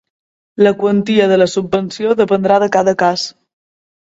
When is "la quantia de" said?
0.67-1.37